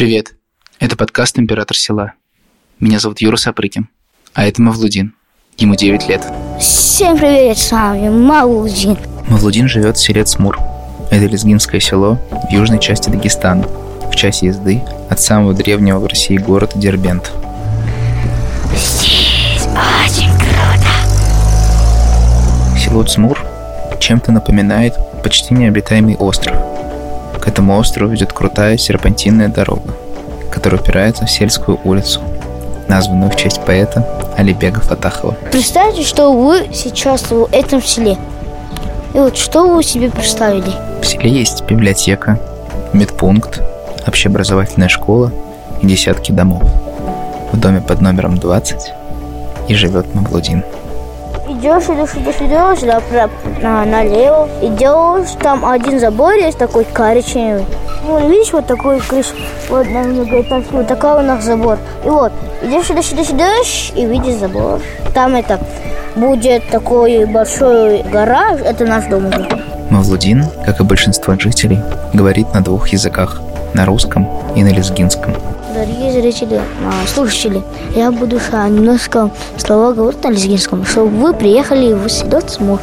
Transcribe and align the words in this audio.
Привет, 0.00 0.34
это 0.78 0.96
подкаст 0.96 1.38
«Император 1.38 1.76
села». 1.76 2.14
Меня 2.78 2.98
зовут 2.98 3.20
Юра 3.20 3.36
Сапрыкин, 3.36 3.90
а 4.32 4.46
это 4.46 4.62
Мавлудин. 4.62 5.12
Ему 5.58 5.74
9 5.74 6.08
лет. 6.08 6.26
Всем 6.58 7.18
привет, 7.18 7.58
с 7.58 7.70
вами 7.70 8.08
Мавлудин. 8.08 8.96
Мавлудин 9.28 9.68
живет 9.68 9.98
в 9.98 10.00
селе 10.00 10.24
Цмур. 10.24 10.58
Это 11.10 11.26
лезгинское 11.26 11.82
село 11.82 12.18
в 12.30 12.50
южной 12.50 12.80
части 12.80 13.10
Дагестана, 13.10 13.64
в 14.10 14.16
часе 14.16 14.46
езды 14.46 14.80
от 15.10 15.20
самого 15.20 15.52
древнего 15.52 15.98
в 15.98 16.06
России 16.06 16.38
города 16.38 16.78
Дербент. 16.78 17.30
Здесь 18.74 19.66
очень 20.06 20.32
круто. 20.38 20.88
Село 22.78 23.02
Цмур 23.02 23.38
чем-то 24.00 24.32
напоминает 24.32 24.94
почти 25.22 25.52
необитаемый 25.52 26.16
остров. 26.16 26.69
К 27.40 27.48
этому 27.48 27.78
острову 27.78 28.10
ведет 28.10 28.32
крутая 28.32 28.76
серпантинная 28.76 29.48
дорога, 29.48 29.94
которая 30.50 30.80
упирается 30.80 31.24
в 31.24 31.30
сельскую 31.30 31.80
улицу, 31.84 32.20
названную 32.88 33.30
в 33.30 33.36
честь 33.36 33.64
поэта 33.64 34.06
Алибега 34.36 34.80
Фатахова. 34.80 35.36
Представьте, 35.50 36.02
что 36.02 36.32
вы 36.32 36.68
сейчас 36.74 37.30
в 37.30 37.48
этом 37.50 37.82
селе. 37.82 38.18
И 39.14 39.18
вот 39.18 39.36
что 39.36 39.66
вы 39.66 39.82
себе 39.82 40.10
представили? 40.10 40.72
В 41.00 41.06
селе 41.06 41.30
есть 41.30 41.64
библиотека, 41.64 42.38
медпункт, 42.92 43.62
общеобразовательная 44.06 44.88
школа 44.88 45.32
и 45.82 45.86
десятки 45.86 46.32
домов. 46.32 46.62
В 47.52 47.58
доме 47.58 47.80
под 47.80 48.00
номером 48.02 48.38
20 48.38 48.92
и 49.68 49.74
живет 49.74 50.14
Мавлудин. 50.14 50.62
Идешь, 51.60 51.84
идешь, 51.84 52.14
идешь, 52.14 52.40
идешь, 52.40 52.80
направо, 52.80 53.30
на, 53.60 53.84
налево. 53.84 54.48
Идешь, 54.62 55.36
там 55.42 55.66
один 55.66 56.00
забор 56.00 56.32
есть 56.32 56.56
такой 56.56 56.84
коричневый. 56.84 57.66
Вот, 58.04 58.22
видишь, 58.22 58.50
вот 58.54 58.66
такой 58.66 58.98
крыш, 59.00 59.26
вот 59.68 59.86
на 59.90 60.04
многоэтажке, 60.04 60.70
вот 60.72 60.86
такой 60.86 61.18
у 61.18 61.20
нас 61.20 61.44
забор. 61.44 61.76
И 62.02 62.08
вот, 62.08 62.32
идешь, 62.62 62.90
идешь, 62.90 63.12
идешь, 63.12 63.28
идешь, 63.28 63.92
и 63.94 64.06
видишь 64.06 64.36
забор. 64.36 64.80
Там 65.12 65.34
это 65.34 65.60
будет 66.16 66.66
такой 66.70 67.26
большой 67.26 68.04
гараж, 68.04 68.62
это 68.62 68.86
наш 68.86 69.04
дом. 69.04 69.30
Мавлудин, 69.90 70.46
как 70.64 70.80
и 70.80 70.84
большинство 70.84 71.38
жителей, 71.38 71.80
говорит 72.14 72.54
на 72.54 72.62
двух 72.62 72.88
языках– 72.88 73.42
на 73.74 73.84
русском 73.84 74.26
и 74.56 74.62
на 74.62 74.68
лезгинском. 74.68 75.34
Зрители, 76.20 76.60
а, 76.84 77.06
слушатели, 77.06 77.62
я 77.96 78.12
буду 78.12 78.36
немножко 78.36 79.30
слова 79.56 79.94
говорить 79.94 80.22
на 80.22 80.28
лезгинском, 80.28 80.84
чтобы 80.84 81.08
вы 81.08 81.32
приехали 81.32 81.94
в 81.94 82.10
село 82.10 82.42
Цмур. 82.42 82.78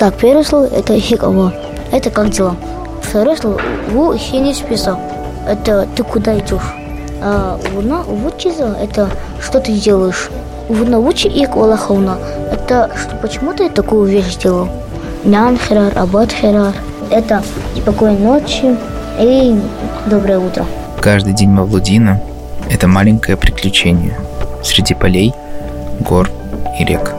Так, 0.00 0.14
первое 0.14 0.42
слово 0.42 0.64
это 0.64 0.98
хикова. 0.98 1.54
Это 1.92 2.10
как 2.10 2.30
дела? 2.30 2.56
Второе 3.00 3.36
слово 3.36 3.60
ву 3.92 4.16
хини 4.16 4.52
список. 4.52 4.98
Это 5.46 5.86
ты 5.94 6.02
куда 6.02 6.36
идешь? 6.36 6.74
А 7.22 7.56
вуна 7.72 8.02
вучиза 8.02 8.76
это 8.82 9.08
что 9.40 9.60
ты 9.60 9.70
делаешь? 9.74 10.28
Вуна 10.68 10.98
вучи 10.98 11.28
и 11.28 11.46
квалахауна. 11.46 12.18
Это 12.50 12.90
что, 13.00 13.14
почему 13.14 13.52
ты 13.52 13.70
такую 13.70 14.06
вещь 14.06 14.34
сделал? 14.34 14.66
Нян 15.22 15.56
херар, 15.56 15.96
абад 15.96 16.32
херар. 16.32 16.74
Это 17.10 17.44
спокойной 17.76 18.18
ночи 18.18 18.76
и 19.20 19.56
доброе 20.06 20.40
утро. 20.40 20.66
Каждый 21.00 21.32
день 21.32 21.50
Мавлудина– 21.50 22.20
это 22.72 22.88
маленькое 22.88 23.36
приключение 23.36 24.18
среди 24.64 24.94
полей, 24.94 25.34
гор 26.00 26.30
и 26.80 26.84
рек. 26.84 27.12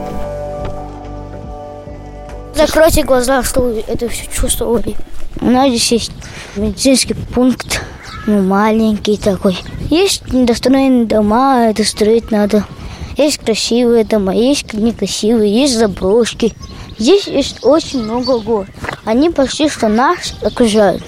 Закройте 2.56 3.04
глаза, 3.04 3.44
что 3.44 3.62
вы 3.62 3.84
это 3.88 4.10
все 4.10 4.26
чувствовали. 4.32 4.96
У 5.42 5.46
нас 5.46 5.70
здесь 5.70 5.92
есть 5.92 6.12
медицинский 6.56 7.14
пункт, 7.14 7.84
ну, 8.26 8.42
маленький 8.42 9.18
такой. 9.18 9.58
Есть 9.90 10.34
недостроенные 10.34 11.06
дома, 11.06 11.68
это 11.70 11.84
строить 11.84 12.32
надо. 12.32 12.66
Есть 13.16 13.38
красивые 13.38 14.06
дома, 14.06 14.34
есть 14.34 14.74
некрасивые, 14.74 15.54
есть 15.54 15.78
заброшки. 15.78 16.54
Здесь 16.98 17.28
есть 17.28 17.64
очень 17.64 18.04
много 18.04 18.40
гор. 18.40 18.68
Они 19.06 19.30
почти 19.30 19.70
что 19.70 19.88
нас 19.88 20.34
окружают. 20.42 21.04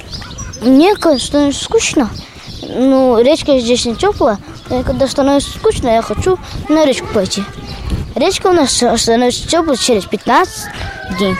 Мне, 0.62 0.95
конечно, 0.95 1.27
становится 1.27 1.63
скучно. 1.63 2.09
Ну, 2.78 3.19
речка 3.22 3.58
здесь 3.59 3.86
не 3.86 3.96
теплая. 3.96 4.38
И 4.69 4.84
когда 4.84 5.08
становится 5.08 5.52
скучно, 5.52 5.88
я 5.90 6.02
хочу 6.02 6.38
на 6.68 6.86
речку 6.86 7.08
пойти. 7.13 7.44
Речка 8.16 8.47
у 8.47 8.52
нас 8.53 8.72
становится 8.72 9.47
теплой 9.47 9.78
через 9.78 10.03
15 10.06 10.66
дней. 11.18 11.36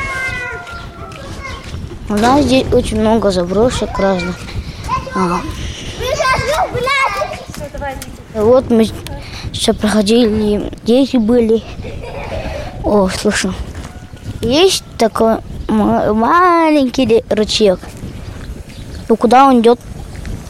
У 2.08 2.14
нас 2.14 2.44
здесь 2.44 2.66
очень 2.72 3.00
много 3.02 3.32
заброшек 3.32 3.90
разных. 4.00 4.36
Вот 8.34 8.70
мы 8.70 8.88
сейчас 9.52 9.76
проходили, 9.76 10.72
дети 10.84 11.18
были. 11.18 11.64
О, 12.84 13.10
слушай, 13.10 13.52
есть 14.42 14.84
такой 14.98 15.38
ма- 15.68 16.14
маленький 16.14 17.24
ручеек. 17.30 17.80
Ну, 19.10 19.16
куда 19.16 19.48
он 19.48 19.62
идет? 19.62 19.80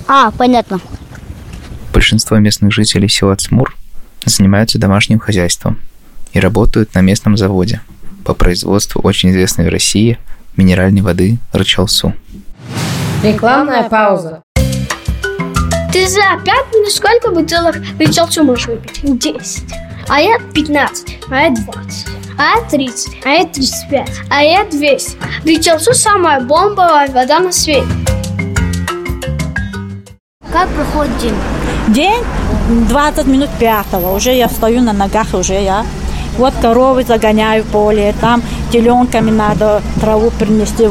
А, 0.07 0.31
понятно. 0.31 0.79
Большинство 1.93 2.38
местных 2.38 2.73
жителей 2.73 3.07
села 3.07 3.35
Цмур 3.35 3.75
занимаются 4.25 4.79
домашним 4.79 5.19
хозяйством 5.19 5.79
и 6.33 6.39
работают 6.39 6.93
на 6.93 7.01
местном 7.01 7.38
заводе 7.38 7.81
по 8.23 8.33
производству 8.33 9.01
очень 9.01 9.31
известной 9.31 9.66
в 9.66 9.69
России 9.69 10.17
минеральной 10.57 11.01
воды 11.01 11.38
Рычалсу. 11.53 12.13
Рекламная 13.23 13.89
пауза. 13.89 14.41
Ты 15.91 16.07
за 16.09 16.22
пять 16.43 16.67
минут 16.73 16.91
сколько 16.91 17.31
бутылок 17.31 17.77
рычалцу 17.97 18.43
можешь 18.43 18.67
выпить? 18.67 18.99
Десять. 19.03 19.73
А 20.09 20.19
я 20.19 20.39
15, 20.53 21.19
а 21.29 21.41
я 21.43 21.49
20, 21.51 22.07
а 22.37 22.57
я 22.57 22.69
30, 22.69 23.17
а 23.23 23.29
я 23.29 23.45
35, 23.45 24.09
а 24.29 24.43
я 24.43 24.66
200. 24.66 25.17
Рычалцу 25.45 25.93
самая 25.93 26.41
бомбовая 26.41 27.09
вода 27.09 27.39
на 27.39 27.51
свете. 27.51 27.87
Как 30.55 30.69
проходит 30.69 31.17
день? 31.17 31.35
День 31.89 32.23
20 32.88 33.27
минут 33.27 33.49
пятого. 33.59 34.16
Уже 34.16 34.33
я 34.33 34.47
стою 34.47 34.81
на 34.81 34.93
ногах, 34.93 35.33
уже 35.33 35.61
я. 35.61 35.85
Вот 36.38 36.53
коровы 36.61 37.03
загоняю 37.03 37.66
в 37.66 37.67
поле, 37.67 38.16
там 38.21 38.41
теленками 38.71 39.31
надо 39.31 39.81
траву 39.99 40.31
принести, 40.31 40.88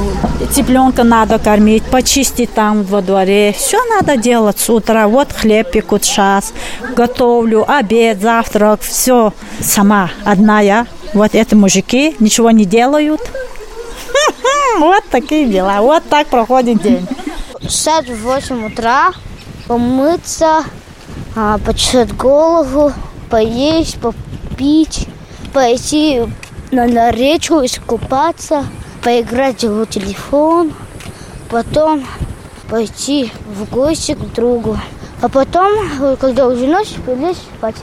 цыпленка 0.53 1.03
надо 1.03 1.39
кормить, 1.39 1.83
почистить 1.85 2.53
там 2.53 2.83
во 2.83 3.01
дворе. 3.01 3.55
Все 3.57 3.79
надо 3.89 4.19
делать 4.19 4.59
с 4.59 4.69
утра. 4.69 5.09
Вот 5.09 5.33
хлеб 5.33 5.71
пекут 5.71 6.05
сейчас, 6.05 6.53
готовлю, 6.95 7.65
обед, 7.67 8.21
завтрак, 8.21 8.83
все 8.83 9.33
сама, 9.63 10.11
одна 10.27 10.61
я. 10.61 10.87
Вот 11.15 11.35
это 11.35 11.57
мужики 11.57 12.17
ничего 12.21 12.51
не 12.51 12.67
делают. 12.67 13.23
Вот 14.79 15.05
такие 15.11 15.47
дела. 15.47 15.81
Вот 15.81 16.03
так 16.11 16.27
проходит 16.27 16.83
день. 16.83 17.07
Встать 17.67 18.11
в 18.11 18.25
8 18.25 18.67
утра, 18.67 19.13
помыться, 19.67 20.65
а, 21.37 21.59
почесать 21.59 22.15
голову, 22.17 22.93
поесть, 23.31 23.99
попить, 24.01 25.09
пойти 25.53 26.23
на, 26.71 27.11
речку, 27.11 27.65
искупаться, 27.65 28.65
поиграть 29.03 29.65
в 29.65 29.87
телефон, 29.87 30.73
потом 31.51 32.07
пойти 32.69 33.33
в 33.47 33.71
гости 33.71 34.15
к 34.15 34.35
другу. 34.35 34.79
А 35.21 35.29
потом, 35.29 36.17
когда 36.21 36.47
уже 36.47 36.67
ночь, 36.67 36.95
лечь 37.07 37.37
спать. 37.57 37.77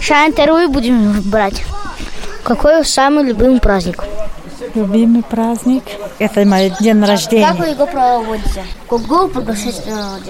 Сейчас 0.00 0.28
интервью 0.28 0.70
будем 0.70 1.20
брать. 1.22 1.64
Какой 2.44 2.84
самый 2.84 3.24
любимый 3.24 3.60
праздник? 3.60 4.04
Любимый 4.74 5.22
праздник. 5.22 5.84
Это 6.18 6.44
мой 6.44 6.72
день 6.80 7.02
рождения. 7.04 7.48
Как 7.48 7.58
вы 7.58 7.66
его 7.66 7.86
проводите? 7.86 8.64
Кого 8.88 9.28
приглашаете 9.28 9.90
на 9.90 10.20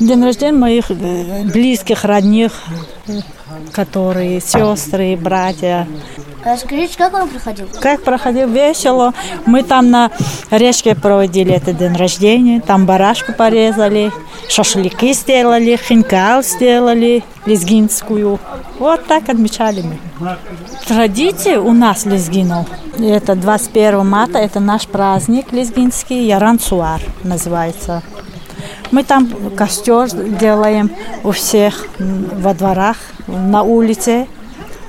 день 0.00 0.24
рождения? 0.24 0.52
Моих 0.52 0.90
э, 0.90 1.44
близких, 1.44 2.04
родных, 2.04 2.52
которые 3.72 4.40
сестры, 4.40 5.16
братья. 5.16 5.86
Расскажите, 6.50 6.96
как 6.96 7.12
он 7.12 7.28
приходил? 7.28 7.68
Как 7.78 8.02
проходил 8.02 8.48
весело. 8.48 9.12
Мы 9.44 9.62
там 9.62 9.90
на 9.90 10.10
речке 10.50 10.94
проводили 10.94 11.52
этот 11.52 11.76
день 11.76 11.94
рождения. 11.94 12.60
Там 12.60 12.86
барашку 12.86 13.34
порезали, 13.34 14.10
шашлыки 14.48 15.12
сделали, 15.12 15.76
хинкал 15.76 16.42
сделали, 16.42 17.22
лезгинскую. 17.44 18.38
Вот 18.78 19.06
так 19.06 19.28
отмечали 19.28 19.82
мы. 19.82 19.98
Традиция 20.86 21.60
у 21.60 21.72
нас 21.72 22.06
лезгинов. 22.06 22.66
Это 22.98 23.34
21 23.34 24.06
марта, 24.06 24.38
это 24.38 24.58
наш 24.58 24.86
праздник 24.86 25.52
лезгинский, 25.52 26.26
Ярансуар 26.26 27.02
называется. 27.24 28.02
Мы 28.90 29.04
там 29.04 29.28
костер 29.54 30.08
делаем 30.10 30.90
у 31.24 31.32
всех 31.32 31.86
во 31.98 32.54
дворах, 32.54 32.96
на 33.26 33.62
улице. 33.62 34.26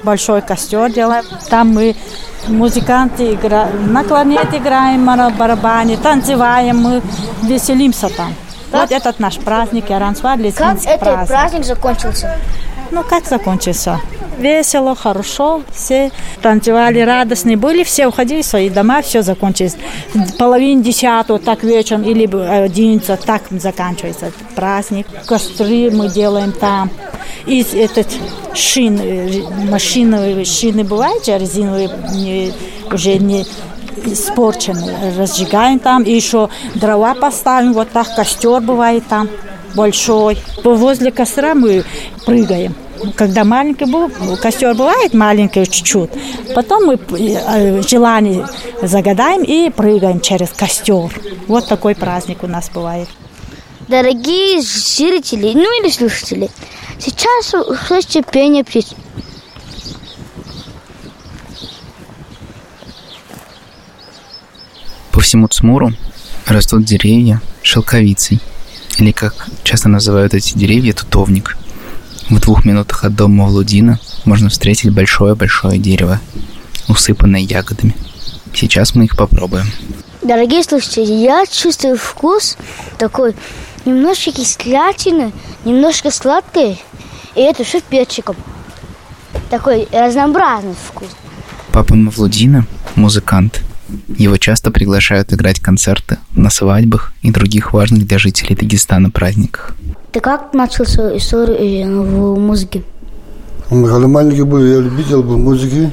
Большой 0.03 0.41
костер 0.41 0.91
делаем. 0.91 1.25
Там 1.49 1.73
мы 1.73 1.95
музыканты 2.47 3.33
играем, 3.33 3.91
на 3.91 4.03
кларнете 4.03 4.57
играем, 4.57 5.05
на 5.05 5.29
барабане, 5.29 5.97
танцеваем, 5.97 6.77
мы 6.77 7.01
веселимся 7.43 8.09
там. 8.09 8.33
Вот 8.71 8.91
этот 8.91 9.19
наш 9.19 9.37
праздник, 9.37 9.89
Ярансвар, 9.89 10.37
Как 10.37 10.45
лезгинский 10.45 10.91
этот 10.91 10.99
праздник. 10.99 11.27
праздник 11.27 11.65
закончился? 11.65 12.37
Ну, 12.91 13.03
как 13.03 13.25
закончился? 13.25 13.99
Весело, 14.39 14.95
хорошо, 14.95 15.61
все 15.73 16.11
танцевали, 16.41 17.01
радостные 17.01 17.57
были, 17.57 17.83
все 17.83 18.07
уходили 18.07 18.41
в 18.41 18.45
свои 18.45 18.69
дома, 18.69 19.01
все 19.01 19.21
закончилось. 19.21 19.75
Половина 20.37 20.81
десятого, 20.81 21.39
так 21.39 21.63
вечером, 21.63 22.03
или 22.03 22.25
одиннадцать, 22.63 23.19
так 23.25 23.41
заканчивается 23.51 24.31
праздник. 24.55 25.07
Костры 25.25 25.91
мы 25.91 26.07
делаем 26.09 26.53
там. 26.53 26.89
И 27.45 27.65
этот 27.73 28.07
шин, 28.53 29.01
машины, 29.69 30.45
шины 30.45 30.83
бывают 30.85 31.25
же 31.25 31.37
резиновые, 31.37 31.89
не- 32.13 32.53
уже 32.91 33.17
не 33.17 33.45
испорченные, 34.05 35.17
разжигаем 35.17 35.79
там, 35.79 36.03
и 36.03 36.13
еще 36.13 36.49
дрова 36.75 37.13
поставим, 37.13 37.73
вот 37.73 37.89
так, 37.89 38.15
костер 38.15 38.61
бывает 38.61 39.05
там 39.09 39.27
большой. 39.75 40.37
Возле 40.63 41.11
костра 41.11 41.53
мы 41.55 41.83
прыгаем. 42.25 42.75
Когда 43.15 43.43
маленький 43.45 43.85
был, 43.85 44.11
костер 44.41 44.75
бывает 44.75 45.13
маленький 45.13 45.65
чуть-чуть, 45.65 46.09
потом 46.53 46.85
мы 46.85 46.99
э, 47.17 47.81
желание 47.87 48.45
загадаем 48.81 49.43
и 49.43 49.69
прыгаем 49.69 50.19
через 50.19 50.49
костер. 50.49 51.09
Вот 51.47 51.67
такой 51.67 51.95
праздник 51.95 52.43
у 52.43 52.47
нас 52.47 52.69
бывает. 52.69 53.07
Дорогие 53.87 54.61
зрители, 54.61 55.53
ну 55.53 55.81
или 55.81 55.89
слушатели, 55.89 56.49
сейчас 56.99 57.53
услышите 57.53 58.21
пение 58.21 58.65
птиц. 58.65 58.93
По 65.11 65.21
всему 65.21 65.47
Цмуру 65.47 65.91
растут 66.45 66.83
деревья 66.83 67.41
шелковицей, 67.61 68.39
или 68.99 69.11
как 69.11 69.47
часто 69.63 69.89
называют 69.89 70.33
эти 70.33 70.57
деревья, 70.57 70.93
тутовник. 70.93 71.57
В 72.29 72.39
двух 72.39 72.65
минутах 72.65 73.05
от 73.05 73.15
дома 73.15 73.45
Владина 73.45 73.99
можно 74.25 74.49
встретить 74.49 74.93
большое-большое 74.93 75.79
дерево, 75.79 76.19
усыпанное 76.87 77.41
ягодами. 77.41 77.95
Сейчас 78.53 78.95
мы 78.95 79.05
их 79.05 79.17
попробуем. 79.17 79.65
Дорогие 80.21 80.63
слушатели, 80.63 81.13
я 81.13 81.45
чувствую 81.45 81.97
вкус 81.97 82.57
такой 82.97 83.35
немножко 83.85 84.31
кислятины, 84.31 85.31
немножко 85.65 86.11
сладкой, 86.11 86.81
и 87.35 87.41
это 87.41 87.63
все 87.63 87.81
перчиком. 87.81 88.35
Такой 89.49 89.87
разнообразный 89.91 90.75
вкус. 90.87 91.07
Папа 91.71 91.95
Мавлудина– 91.95 92.65
музыкант. 92.95 93.61
Его 94.17 94.37
часто 94.37 94.71
приглашают 94.71 95.33
играть 95.33 95.59
концерты 95.59 96.17
на 96.31 96.49
свадьбах 96.49 97.13
и 97.21 97.31
других 97.31 97.73
важных 97.73 98.07
для 98.07 98.17
жителей 98.17 98.55
Дагестана 98.55 99.09
праздниках. 99.09 99.75
Ты 100.11 100.19
как 100.19 100.53
начал 100.53 100.85
свою 100.85 101.17
историю 101.17 101.57
э, 101.57 101.85
в 101.85 102.39
музыке? 102.39 102.83
Когда 103.69 104.07
маленький 104.07 104.43
был, 104.43 104.65
я 104.65 104.79
любитель 104.79 105.21
был 105.21 105.37
музыки, 105.37 105.91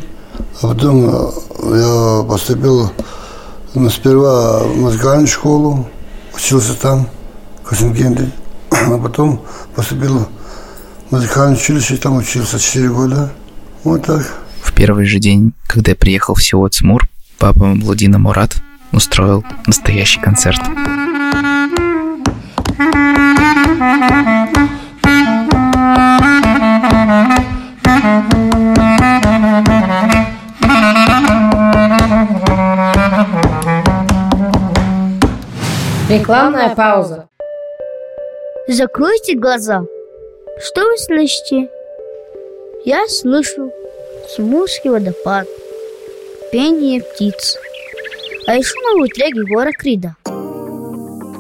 а 0.63 0.69
потом 0.69 1.05
э, 1.05 1.79
я 1.79 2.25
поступил 2.27 2.91
ну, 3.75 3.91
сперва 3.91 4.61
в 4.61 4.77
музыкальную 4.77 5.27
школу, 5.27 5.87
учился 6.35 6.75
там, 6.75 7.09
в 7.63 7.69
Косингенде, 7.69 8.31
а 8.71 8.99
потом 8.99 9.43
поступил 9.75 10.27
в 11.09 11.13
музыкальное 11.13 11.57
училище, 11.57 11.97
там 11.97 12.17
учился 12.17 12.59
4 12.59 12.89
года. 12.89 13.33
Вот 13.85 14.05
так. 14.05 14.27
В 14.63 14.73
первый 14.73 15.05
же 15.05 15.19
день, 15.19 15.53
когда 15.67 15.91
я 15.93 15.97
приехал 15.97 16.35
в 16.35 16.43
село 16.43 16.69
Цмур, 16.69 17.07
папа 17.39 17.65
Мавлудина 17.65 18.19
Мурат 18.19 18.57
устроил 18.93 19.45
настоящий 19.67 20.21
концерт. 20.21 20.61
Рекламная 36.09 36.75
пауза. 36.75 37.29
Закройте 38.69 39.37
глаза. 39.37 39.83
Что 40.59 40.83
вы 40.83 40.97
слышите? 40.99 41.69
Я 42.85 43.07
слышу 43.09 43.71
Смурский 44.35 44.91
водопад, 44.91 45.47
пение 46.57 47.03
птиц, 47.03 47.59
а 48.47 48.55
еще 48.55 48.73
новый 48.89 49.11
трек 49.11 49.37
Егора 49.37 49.73
Крида. 49.73 50.17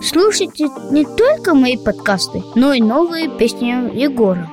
Слушайте 0.02 0.66
не 0.90 1.06
только 1.06 1.54
мои 1.54 1.78
подкасты, 1.78 2.42
но 2.54 2.74
и 2.74 2.82
новые 2.82 3.30
песни 3.38 3.98
Егора. 3.98 4.46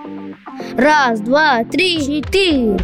Раз, 0.77 1.19
два, 1.19 1.65
три, 1.65 1.99
четыре. 1.99 2.79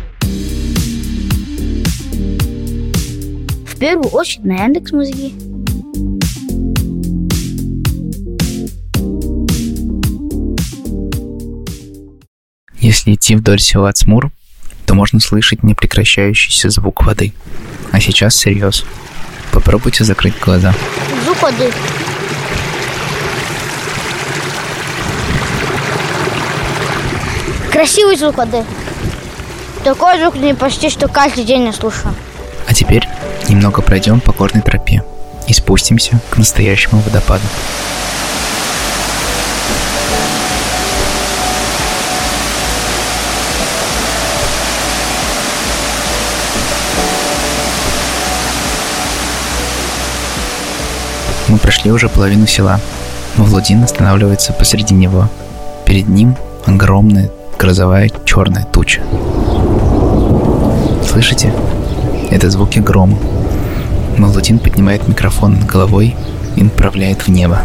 В 3.65 3.79
первую 3.79 4.09
очередь 4.09 4.43
на 4.43 4.61
Яндекс 4.65 4.91
Музыке. 4.91 5.31
Если 12.81 13.13
идти 13.13 13.37
вдоль 13.37 13.61
села 13.61 13.93
Цмур, 13.93 14.33
то 14.89 14.95
можно 14.95 15.19
слышать 15.19 15.61
непрекращающийся 15.61 16.71
звук 16.71 17.05
воды. 17.05 17.31
А 17.91 17.99
сейчас 17.99 18.35
серьез. 18.35 18.85
Попробуйте 19.51 20.03
закрыть 20.03 20.33
глаза. 20.39 20.73
Звук 21.25 21.39
воды. 21.43 21.71
Красивый 27.71 28.17
звук 28.17 28.37
воды. 28.37 28.65
Такой 29.83 30.17
звук 30.17 30.33
не 30.37 30.55
почти 30.55 30.89
что 30.89 31.07
каждый 31.07 31.43
день 31.43 31.67
я 31.67 31.73
слушаю. 31.73 32.15
А 32.67 32.73
теперь 32.73 33.07
немного 33.47 33.83
пройдем 33.83 34.19
по 34.19 34.31
горной 34.31 34.63
тропе 34.63 35.03
и 35.47 35.53
спустимся 35.53 36.19
к 36.31 36.37
настоящему 36.37 36.99
водопаду. 37.01 37.45
Мы 51.49 51.57
прошли 51.57 51.91
уже 51.91 52.09
половину 52.09 52.45
села. 52.47 52.79
Владин 53.35 53.83
останавливается 53.83 54.53
посреди 54.53 54.93
него. 54.93 55.27
Перед 55.85 56.07
ним 56.07 56.35
огромная 56.65 57.31
грозовая 57.57 58.09
черная 58.23 58.63
туча. 58.65 59.01
Слышите? 61.05 61.51
Это 62.29 62.49
звуки 62.49 62.79
грома. 62.79 63.17
Мавлудин 64.17 64.59
поднимает 64.59 65.07
микрофон 65.07 65.55
над 65.55 65.65
головой 65.65 66.15
и 66.55 66.63
направляет 66.63 67.23
в 67.23 67.29
небо. 67.29 67.61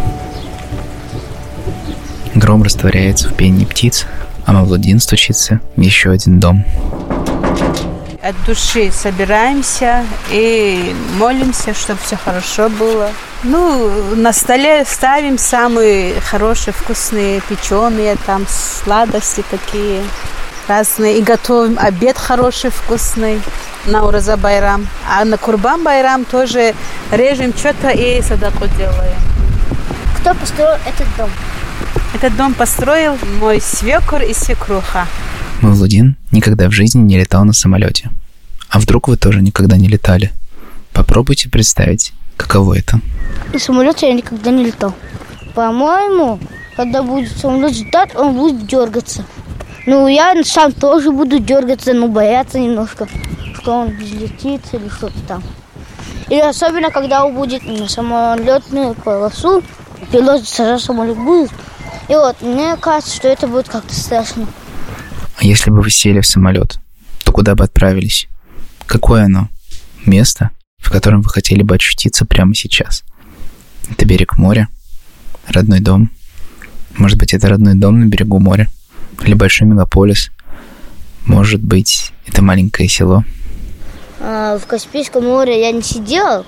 Гром 2.35 2.63
растворяется 2.63 3.29
в 3.29 3.35
пении 3.35 3.65
птиц, 3.65 4.07
а 4.47 4.53
Мавлудин 4.53 4.99
стучится 4.99 5.61
в 5.77 5.81
еще 5.81 6.11
один 6.11 6.41
дом. 6.41 6.65
От 8.25 8.35
души 8.47 8.91
собираемся 8.91 10.07
и 10.31 10.95
молимся, 11.19 11.75
чтобы 11.75 12.01
все 12.01 12.17
хорошо 12.17 12.71
было. 12.71 13.11
Ну, 13.43 14.15
на 14.17 14.33
столе 14.33 14.85
ставим 14.87 15.37
самые 15.37 16.19
хорошие, 16.21 16.73
вкусные, 16.73 17.43
печеные, 17.43 18.17
там 18.25 18.47
сладости 18.49 19.45
такие 19.51 20.03
разные. 20.67 21.19
И 21.19 21.23
готовим 21.23 21.79
обед 21.79 22.17
хороший, 22.17 22.71
вкусный 22.71 23.43
на 23.85 24.07
Ураза 24.07 24.39
Байрам. 24.39 24.89
А 25.07 25.23
на 25.27 25.37
Курбан 25.37 25.83
Байрам 25.83 26.25
тоже 26.25 26.75
режем 27.13 27.53
что-то 27.55 27.91
и 27.91 28.23
садаку 28.23 28.67
делаем. 28.79 29.21
Кто 30.19 30.35
построил 30.35 30.79
этот 30.87 31.07
дом? 31.19 31.31
Этот 32.15 32.35
дом 32.37 32.55
построил 32.55 33.19
мой 33.39 33.61
свекор 33.61 34.23
и 34.23 34.33
свекруха. 34.33 35.07
Мавлудин 35.61 36.17
никогда 36.35 36.69
в 36.69 36.73
жизни 36.73 37.01
не 37.01 37.19
летал 37.19 37.45
на 37.45 37.53
самолете. 37.53 38.11
А 38.69 38.79
вдруг 38.81 39.09
вы 39.09 39.17
тоже 39.17 39.41
никогда 39.41 39.77
не 39.77 39.89
летали? 39.89 40.33
Попробуйте 40.93 41.49
представить, 41.49 42.13
каково 42.37 42.79
это. 42.79 43.01
На 43.53 43.59
самолете 43.59 44.09
я 44.09 44.15
никогда 44.15 44.51
не 44.51 44.65
летал. 44.67 44.93
По-моему, 45.55 46.41
когда 46.77 47.03
будет 47.03 47.37
самолет 47.37 47.77
летать, 47.77 48.15
он 48.17 48.35
будет 48.35 48.67
дергаться. 48.67 49.25
Ну, 49.87 50.09
я 50.09 50.35
сам 50.45 50.73
тоже 50.73 51.13
буду 51.13 51.39
дергаться, 51.39 51.93
но 51.93 52.09
бояться 52.09 52.59
немножко, 52.59 53.07
что 53.61 53.73
он 53.81 53.97
взлетит 53.97 54.63
или 54.73 54.89
что-то 54.89 55.19
там. 55.29 55.43
Или 56.29 56.41
особенно, 56.41 56.91
когда 56.91 57.25
он 57.25 57.35
будет 57.35 57.65
на 57.65 57.89
самолетную 57.89 58.95
полосу, 58.95 59.63
пилот 60.11 60.49
сразу 60.49 60.85
самолет 60.85 61.17
будет. 61.17 61.51
И 62.09 62.15
вот, 62.15 62.41
мне 62.43 62.77
кажется, 62.77 63.15
что 63.15 63.29
это 63.29 63.47
будет 63.47 63.69
как-то 63.69 63.95
страшно. 63.95 64.47
А 65.37 65.45
если 65.45 65.71
бы 65.71 65.83
вы 65.83 65.91
сели 65.91 66.21
в 66.21 66.27
самолет, 66.27 66.79
то 67.25 67.33
куда 67.33 67.55
бы 67.55 67.65
отправились? 67.65 68.29
Какое 68.87 69.25
оно? 69.25 69.49
Место, 70.07 70.51
в 70.79 70.91
котором 70.91 71.23
вы 71.23 71.31
хотели 71.31 71.63
бы 71.63 71.75
очутиться 71.75 72.25
прямо 72.25 72.55
сейчас? 72.55 73.05
Это 73.91 74.05
берег 74.07 74.37
моря, 74.37 74.69
родной 75.47 75.81
дом 75.81 76.11
Может 76.97 77.19
быть, 77.19 77.35
это 77.35 77.49
родной 77.49 77.75
дом 77.75 78.01
на 78.01 78.07
берегу 78.07 78.39
моря? 78.39 78.69
Или 79.23 79.35
большой 79.35 79.67
мегаполис? 79.67 80.31
Может 81.27 81.63
быть, 81.63 82.13
это 82.27 82.43
маленькое 82.43 82.89
село? 82.89 83.25
А, 84.21 84.59
в 84.59 84.67
Каспийском 84.67 85.25
море 85.25 85.61
я 85.61 85.73
не 85.73 85.83
сидел. 85.83 86.47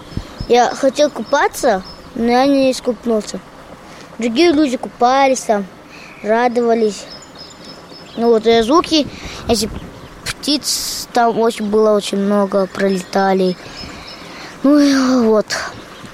Я 0.48 0.74
хотел 0.74 1.10
купаться, 1.10 1.82
но 2.14 2.24
я 2.24 2.46
не 2.46 2.70
искупнулся. 2.70 3.40
Другие 4.18 4.52
люди 4.52 4.76
купались 4.76 5.40
там, 5.40 5.66
радовались. 6.22 7.04
Ну 8.16 8.30
вот 8.30 8.46
и 8.46 8.62
звуки, 8.62 9.06
эти 9.48 9.68
птиц 10.24 11.08
там 11.12 11.38
очень 11.38 11.66
было 11.66 11.94
очень 11.94 12.18
много, 12.18 12.66
пролетали. 12.66 13.56
Ну 14.62 14.78
и 14.78 14.94
вот. 15.26 15.46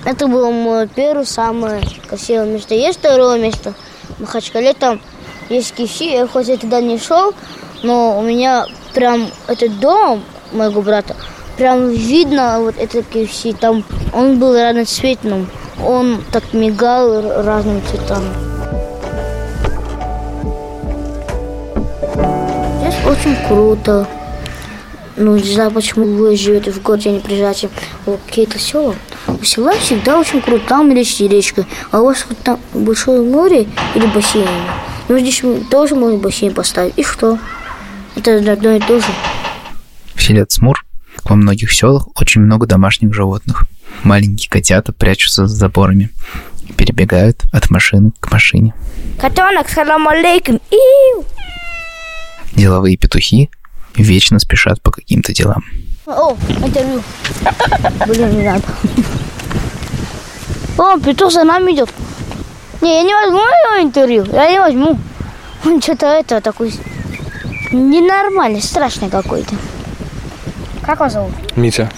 Это 0.04 0.26
было 0.26 0.50
мое 0.50 0.88
первое 0.88 1.24
самое 1.24 1.80
красивое 2.08 2.46
место. 2.46 2.74
Есть 2.74 2.98
второе 2.98 3.38
место. 3.38 3.74
В 4.18 4.20
Махачкале 4.22 4.74
там 4.74 5.00
есть 5.48 5.74
киси. 5.74 6.12
Я 6.12 6.26
хоть 6.26 6.48
я 6.48 6.56
туда 6.56 6.80
не 6.80 6.98
шел, 6.98 7.34
но 7.82 8.18
у 8.18 8.22
меня 8.22 8.66
прям 8.94 9.30
этот 9.46 9.78
дом 9.78 10.24
моего 10.52 10.82
брата, 10.82 11.16
прям 11.56 11.90
видно 11.90 12.60
вот 12.60 12.76
этот 12.78 13.06
киси. 13.06 13.52
Там 13.52 13.84
он 14.12 14.38
был 14.38 14.54
разноцветным. 14.54 15.48
Он 15.84 16.22
так 16.32 16.52
мигал 16.52 17.42
разными 17.42 17.80
цветами. 17.90 18.51
Очень 23.12 23.36
круто. 23.46 24.08
Ну, 25.16 25.36
не 25.36 25.54
знаю, 25.54 25.70
почему 25.70 26.06
вы 26.06 26.34
живете 26.36 26.72
в 26.72 26.82
городе, 26.82 27.10
а 27.10 27.12
не 27.12 27.20
приезжаете 27.20 27.68
в 28.06 28.16
какие-то 28.26 28.58
села. 28.58 28.94
У 29.26 29.44
села 29.44 29.72
всегда 29.72 30.18
очень 30.18 30.40
круто, 30.40 30.64
там 30.66 30.90
речки 30.92 31.24
речка. 31.24 31.66
А 31.90 32.00
у 32.00 32.06
вас 32.06 32.24
вот 32.28 32.38
там 32.38 32.58
большое 32.72 33.20
море 33.20 33.68
или 33.94 34.06
бассейн? 34.06 34.48
Ну, 35.08 35.18
здесь 35.18 35.42
тоже 35.70 35.94
можно 35.94 36.18
бассейн 36.18 36.54
поставить. 36.54 36.94
И 36.96 37.04
что? 37.04 37.38
Это 38.16 38.36
одно 38.52 38.70
и 38.70 38.80
то 38.80 38.98
же. 38.98 39.06
В 40.14 40.22
селе 40.22 40.46
Цмур, 40.46 40.82
как 41.16 41.30
во 41.30 41.36
многих 41.36 41.70
селах, 41.72 42.08
очень 42.18 42.40
много 42.40 42.66
домашних 42.66 43.12
животных. 43.12 43.64
Маленькие 44.04 44.48
котята 44.48 44.92
прячутся 44.92 45.46
за 45.46 45.54
заборами 45.54 46.10
перебегают 46.76 47.42
от 47.52 47.70
машины 47.70 48.12
к 48.18 48.32
машине. 48.32 48.74
Котенок, 49.20 49.68
салам 49.68 50.08
алейкум. 50.08 50.58
Иу. 50.70 51.24
Деловые 52.54 52.96
петухи 52.96 53.50
вечно 53.96 54.38
спешат 54.38 54.80
по 54.82 54.90
каким-то 54.90 55.32
делам. 55.32 55.62
О, 56.06 56.36
интервью. 56.64 57.02
Блин, 58.06 58.38
не 58.38 58.42
надо. 58.48 58.64
О, 60.78 60.98
петух 60.98 61.32
за 61.32 61.44
нами 61.44 61.72
идет. 61.72 61.90
Не, 62.80 62.96
я 62.96 63.02
не 63.02 63.14
возьму 63.14 63.38
его 63.38 63.82
интервью. 63.86 64.24
Я 64.32 64.50
не 64.50 64.58
возьму. 64.58 64.98
Он 65.64 65.80
что-то 65.80 66.06
это 66.06 66.40
такой 66.40 66.74
ненормальный, 67.70 68.60
страшный 68.60 69.08
какой-то. 69.08 69.54
Как 70.84 70.98
вас 71.00 71.12
зовут? 71.12 71.32
Митя, 71.56 71.88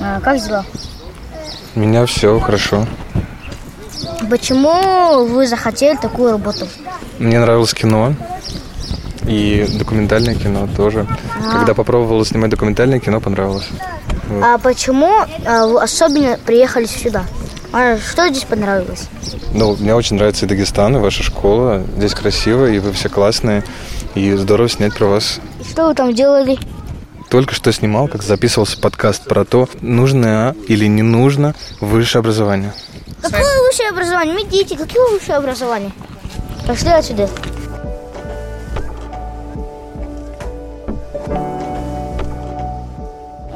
А, 0.00 0.20
как 0.20 0.38
дела? 0.42 0.64
у 1.74 1.80
меня 1.80 2.06
все 2.06 2.38
хорошо. 2.40 2.86
Почему 4.30 5.26
вы 5.26 5.46
захотели 5.46 5.96
такую 5.96 6.32
работу? 6.32 6.66
Мне 7.18 7.38
нравилось 7.38 7.74
кино. 7.74 8.14
И 9.26 9.66
документальное 9.78 10.34
кино 10.34 10.68
тоже. 10.76 11.06
Когда 11.52 11.74
попробовал 11.74 12.24
снимать 12.24 12.50
документальное 12.50 13.00
кино, 13.00 13.20
понравилось. 13.20 13.68
А 14.42 14.58
почему 14.58 15.12
а, 15.46 15.66
вы 15.66 15.82
особенно 15.82 16.38
приехали 16.44 16.86
сюда? 16.86 17.24
А 17.72 17.98
что 17.98 18.28
здесь 18.28 18.44
понравилось? 18.44 19.08
Ну, 19.52 19.74
мне 19.76 19.94
очень 19.94 20.16
нравится 20.16 20.46
и 20.46 20.48
Дагестан, 20.48 20.96
и 20.96 21.00
ваша 21.00 21.22
школа. 21.22 21.82
Здесь 21.96 22.14
красиво, 22.14 22.66
и 22.66 22.78
вы 22.78 22.92
все 22.92 23.08
классные. 23.08 23.64
И 24.14 24.32
здорово 24.34 24.68
снять 24.68 24.94
про 24.94 25.06
вас. 25.06 25.40
И 25.60 25.68
Что 25.68 25.88
вы 25.88 25.94
там 25.94 26.14
делали? 26.14 26.58
Только 27.30 27.52
что 27.54 27.72
снимал, 27.72 28.06
как 28.06 28.22
записывался 28.22 28.78
подкаст 28.78 29.24
про 29.24 29.44
то, 29.44 29.68
нужно 29.80 30.54
или 30.68 30.86
не 30.86 31.02
нужно 31.02 31.54
высшее 31.80 32.20
образование. 32.20 32.72
Какое 33.20 33.42
высшее 33.68 33.88
образование? 33.88 34.36
Медите, 34.36 34.76
какое 34.76 35.10
высшее 35.10 35.38
образование? 35.38 35.90
Пошли 36.66 36.90
отсюда. 36.90 37.28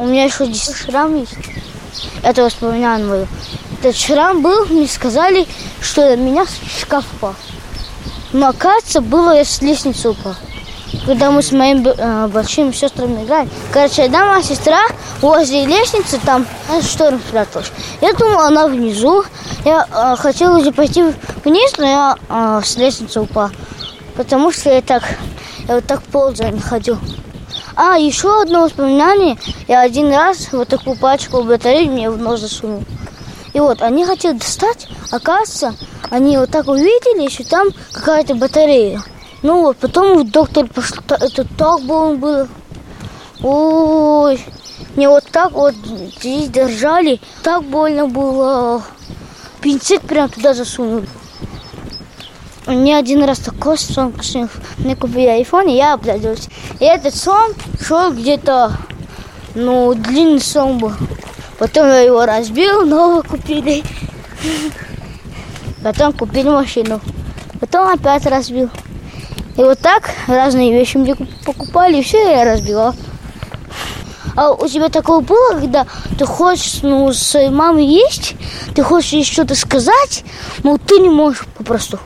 Меня 0.09 0.25
еще 0.25 0.47
здесь 0.47 0.75
шрам 0.75 1.15
есть. 1.17 1.35
Это 2.23 2.45
воспоминание 2.45 3.07
мое. 3.07 3.29
Этот 3.81 3.97
шрам 3.97 4.43
был, 4.43 4.67
мне 4.67 4.87
сказали, 4.89 5.47
что 5.81 6.17
меня 6.17 6.47
с 6.47 6.81
шкаф 6.81 7.05
упал. 7.15 7.35
Но 8.33 8.49
оказывается, 8.49 9.01
было 9.01 9.37
я 9.37 9.45
с 9.45 9.63
лестницы 9.63 10.11
упал. 10.11 10.35
Когда 11.07 11.31
мы 11.31 11.43
с 11.43 11.53
моими 11.53 11.87
э, 11.87 12.27
большими 12.29 12.73
сестрами 12.73 13.25
играли. 13.25 13.49
Короче, 13.73 14.05
одна 14.05 14.27
моя 14.27 14.43
сестра 14.43 14.81
возле 15.21 15.67
лестницы 15.67 16.19
там 16.25 16.47
шторм 16.83 17.21
спряталась. 17.21 17.71
Я 18.01 18.13
думала, 18.15 18.47
она 18.47 18.67
внизу. 18.69 19.25
Я 19.65 19.87
э, 19.91 20.17
хотела 20.17 20.59
уже 20.59 20.73
пойти 20.73 21.05
вниз, 21.45 21.73
но 21.79 21.85
я 21.85 22.17
э, 22.29 22.61
с 22.65 22.77
лестницы 22.77 23.21
упал. 23.21 23.51
Потому 24.17 24.51
что 24.51 24.71
я 24.71 24.83
так, 24.83 25.03
я 25.69 25.77
вот 25.77 25.87
так 25.87 26.03
ползая 26.03 26.59
ходил. 26.59 26.99
А, 27.81 27.97
еще 27.97 28.43
одно 28.43 28.63
воспоминание. 28.63 29.39
Я 29.69 29.83
один 29.83 30.13
раз 30.13 30.49
вот 30.51 30.67
такую 30.67 30.97
пачку 30.97 31.45
батарей 31.45 31.89
мне 31.89 32.11
в 32.11 32.19
нос 32.19 32.41
засунул. 32.41 32.83
И 33.53 33.61
вот, 33.61 33.83
они 33.83 34.05
хотели 34.05 34.37
достать, 34.37 34.89
оказывается, 35.13 35.77
они 36.11 36.39
вот 36.39 36.51
так 36.51 36.67
увидели, 36.67 37.31
что 37.31 37.49
там 37.49 37.69
какая-то 37.93 38.35
батарея. 38.35 39.01
Ну 39.43 39.63
вот, 39.63 39.77
потом 39.77 40.29
доктор 40.29 40.67
пошел, 40.67 40.99
это 41.09 41.47
так 41.57 41.83
больно 41.83 42.17
было. 42.17 42.49
Ой, 43.45 44.45
мне 44.97 45.09
вот 45.09 45.27
так 45.31 45.53
вот 45.53 45.77
здесь 45.77 46.49
держали, 46.49 47.21
так 47.45 47.63
больно 47.63 48.09
было. 48.09 48.83
Пинцет 49.61 50.03
прям 50.03 50.29
туда 50.29 50.53
засунул. 50.53 51.05
Мне 52.69 52.99
один 52.99 53.25
раз 53.25 53.39
такой 53.39 53.79
сон 53.79 54.13
снился. 54.21 54.59
Мне 54.77 54.95
купили 54.95 55.27
айфон, 55.27 55.69
и 55.69 55.77
я 55.77 55.95
обрадовался. 55.95 56.51
И 56.79 56.85
этот 56.85 57.15
сон 57.15 57.55
шел 57.81 58.13
где-то, 58.13 58.73
ну, 59.55 59.95
длинный 59.95 60.41
сон 60.41 60.77
был. 60.77 60.93
Потом 61.59 61.87
я 61.87 62.01
его 62.01 62.27
разбил, 62.27 62.85
новый 62.85 63.23
купили. 63.23 63.83
Потом 65.83 66.13
купили 66.13 66.51
машину. 66.51 67.01
Потом 67.59 67.89
опять 67.89 68.27
разбил. 68.27 68.69
И 69.57 69.63
вот 69.63 69.79
так 69.79 70.11
разные 70.27 70.71
вещи 70.71 70.99
мне 70.99 71.15
куп- 71.15 71.45
покупали, 71.47 71.97
и 71.97 72.03
все 72.03 72.19
я 72.19 72.45
разбивал. 72.45 72.95
А 74.37 74.53
у 74.53 74.69
тебя 74.69 74.91
такое 74.91 75.21
было, 75.21 75.59
когда 75.59 75.87
ты 76.19 76.27
хочешь 76.27 76.83
ну, 76.83 77.15
с 77.15 77.19
своей 77.19 77.49
мамой 77.49 77.87
есть, 77.87 78.35
ты 78.75 78.83
хочешь 78.83 79.13
ей 79.13 79.25
что-то 79.25 79.55
сказать, 79.55 80.23
но 80.63 80.77
ты 80.77 80.99
не 80.99 81.09
можешь 81.09 81.47
попросту. 81.57 81.99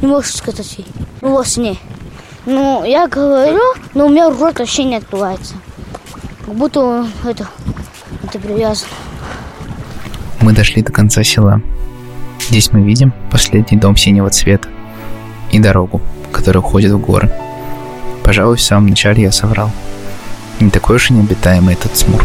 Не 0.00 0.08
можешь 0.08 0.36
сказать 0.36 0.78
ей. 0.78 0.86
Ну, 1.20 1.34
во 1.34 1.44
сне. 1.44 1.76
Ну, 2.46 2.84
я 2.84 3.08
говорю, 3.08 3.60
но 3.94 4.06
у 4.06 4.08
меня 4.08 4.30
рот 4.30 4.58
вообще 4.58 4.84
не 4.84 4.96
открывается. 4.96 5.54
Как 6.44 6.54
будто 6.54 6.80
он, 6.80 7.08
это, 7.24 7.48
это 8.22 8.38
привязан. 8.38 8.88
Мы 10.40 10.52
дошли 10.52 10.82
до 10.82 10.92
конца 10.92 11.22
села. 11.24 11.60
Здесь 12.40 12.72
мы 12.72 12.82
видим 12.82 13.12
последний 13.30 13.76
дом 13.76 13.96
синего 13.96 14.30
цвета 14.30 14.68
и 15.50 15.58
дорогу, 15.58 16.00
которая 16.32 16.62
уходит 16.62 16.92
в 16.92 16.98
горы. 16.98 17.30
Пожалуй, 18.22 18.56
в 18.56 18.62
самом 18.62 18.86
начале 18.88 19.24
я 19.24 19.32
соврал. 19.32 19.70
Не 20.60 20.70
такой 20.70 20.96
уж 20.96 21.10
и 21.10 21.14
необитаемый 21.14 21.74
этот 21.74 21.96
смур. 21.96 22.24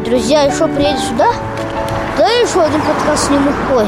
Друзья 0.00 0.42
еще 0.42 0.66
приедут 0.68 1.02
сюда, 1.04 1.28
то 2.16 2.22
я 2.22 2.40
еще 2.40 2.62
один 2.62 2.80
подкаст 2.80 3.26
сниму. 3.26 3.50
Ой, 3.74 3.86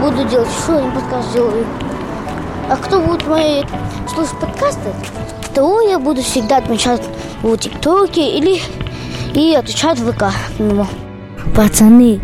буду 0.00 0.24
делать 0.28 0.48
еще 0.48 0.78
один 0.78 0.92
подкаст 0.92 1.30
сделаю. 1.30 1.66
А 2.70 2.76
кто 2.76 3.00
будет 3.00 3.26
мои 3.26 3.62
слушать 4.12 4.38
подкасты, 4.38 4.90
того 5.54 5.80
я 5.80 5.98
буду 5.98 6.22
всегда 6.22 6.58
отмечать 6.58 7.02
в 7.42 7.56
ТикТоке 7.56 8.36
или 8.36 8.60
и 9.34 9.54
отвечать 9.54 9.98
в 9.98 10.12
ВК 10.12 10.32
к 10.56 10.60
нему. 10.60 10.86
Пацаны, 11.54 12.20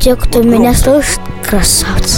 те, 0.00 0.16
кто 0.16 0.42
меня 0.42 0.72
слушает, 0.72 1.20
красавцы. 1.46 2.17